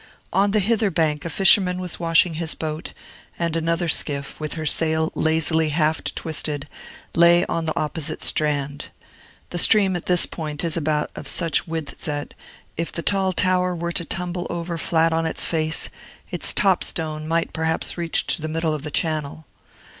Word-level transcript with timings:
On 0.33 0.49
the 0.49 0.59
hither 0.59 0.89
bank 0.89 1.25
a 1.25 1.29
fisherman 1.29 1.79
was 1.79 1.99
washing 1.99 2.33
his 2.33 2.55
boat; 2.55 2.91
and 3.37 3.55
another 3.55 3.87
skiff, 3.87 4.39
with 4.39 4.55
her 4.55 4.65
sail 4.65 5.11
lazily 5.13 5.69
half 5.69 6.03
twisted, 6.03 6.67
lay 7.13 7.45
on 7.45 7.67
the 7.67 7.79
opposite 7.79 8.23
strand. 8.23 8.85
The 9.51 9.59
stream 9.59 9.95
at 9.95 10.07
this 10.07 10.25
point 10.25 10.63
is 10.63 10.75
about 10.75 11.11
of 11.15 11.27
such 11.27 11.67
width, 11.67 12.05
that, 12.05 12.33
if 12.77 12.91
the 12.91 13.03
tall 13.03 13.31
tower 13.31 13.75
were 13.75 13.91
to 13.91 14.03
tumble 14.03 14.47
over 14.49 14.75
flat 14.75 15.13
on 15.13 15.27
its 15.27 15.45
face, 15.45 15.91
its 16.31 16.51
top 16.51 16.83
stone 16.83 17.27
might 17.27 17.53
perhaps 17.53 17.95
reach 17.95 18.25
to 18.25 18.41
the 18.41 18.47
middle 18.49 18.73
of 18.73 18.81
the 18.81 18.89
channel. 18.89 19.45